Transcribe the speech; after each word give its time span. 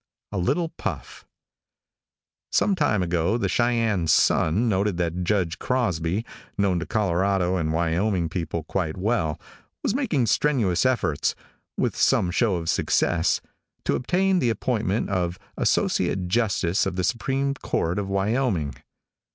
A 0.31 0.39
LITTLE 0.39 0.69
PUFF. 0.79 1.27
|SOME 2.51 2.73
time 2.73 3.03
ago 3.03 3.37
the 3.37 3.47
Cheyenne 3.47 4.07
Sun 4.07 4.67
noticed 4.67 4.97
that 4.97 5.23
Judge 5.23 5.59
Crosby, 5.59 6.25
known 6.57 6.79
to 6.79 6.87
Colorado 6.87 7.55
and 7.57 7.71
Wyoming 7.71 8.27
people 8.27 8.63
quite 8.63 8.97
well, 8.97 9.39
was 9.83 9.93
making 9.93 10.25
strenuous 10.25 10.87
efforts, 10.87 11.35
with 11.77 11.95
some 11.95 12.31
show 12.31 12.55
of 12.55 12.67
success, 12.67 13.41
to 13.85 13.93
obtain 13.93 14.39
the 14.39 14.49
appointment 14.49 15.07
of 15.11 15.37
Associate 15.55 16.27
Justice 16.27 16.87
of 16.87 16.95
the 16.95 17.03
Supreme 17.03 17.53
Court 17.53 17.99
of 17.99 18.09
Wyoming. 18.09 18.73